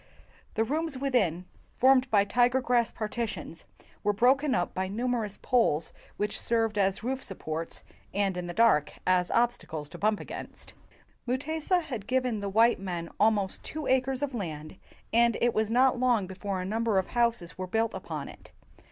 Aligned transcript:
The 0.55 0.63
rooms 0.63 0.97
within, 0.97 1.45
formed 1.77 2.09
by 2.09 2.25
tiger 2.25 2.59
grass 2.59 2.91
partitions, 2.91 3.65
were 4.03 4.13
broken 4.13 4.55
up 4.55 4.73
by 4.73 4.87
numerous 4.87 5.37
poles 5.43 5.93
which 6.17 6.41
served 6.41 6.79
as 6.79 7.03
roof 7.03 7.21
supports, 7.21 7.83
and 8.11 8.35
in 8.35 8.47
the 8.47 8.53
dark 8.55 8.93
as 9.05 9.29
obsta 9.29 9.67
cles 9.67 9.89
to 9.91 9.99
bump 9.99 10.19
against. 10.19 10.73
Mutesa 11.27 11.83
had 11.83 12.07
given 12.07 12.39
the 12.39 12.49
white 12.49 12.79
men 12.79 13.11
almost 13.19 13.61
two 13.63 13.85
acres 13.85 14.23
of 14.23 14.33
land, 14.33 14.77
and 15.13 15.37
it 15.39 15.53
was 15.53 15.69
not 15.69 15.99
long 15.99 16.25
before 16.25 16.59
a 16.59 16.65
number 16.65 16.97
of 16.97 17.05
houses 17.09 17.59
were 17.59 17.67
built 17.67 17.93
upon 17.93 18.27
it. 18.27 18.51